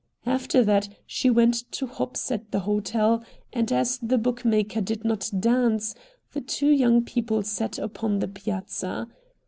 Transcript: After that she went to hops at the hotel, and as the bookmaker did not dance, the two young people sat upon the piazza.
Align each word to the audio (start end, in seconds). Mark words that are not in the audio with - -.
After 0.25 0.63
that 0.63 0.89
she 1.05 1.29
went 1.29 1.71
to 1.73 1.85
hops 1.85 2.31
at 2.31 2.49
the 2.49 2.61
hotel, 2.61 3.23
and 3.53 3.71
as 3.71 3.99
the 3.99 4.17
bookmaker 4.17 4.81
did 4.81 5.05
not 5.05 5.29
dance, 5.39 5.93
the 6.33 6.41
two 6.41 6.71
young 6.71 7.03
people 7.03 7.43
sat 7.43 7.77
upon 7.77 8.17
the 8.17 8.27
piazza. 8.27 9.07